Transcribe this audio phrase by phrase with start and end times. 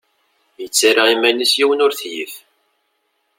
[0.61, 2.33] Yettarra iman-is yiwen ur t-yif.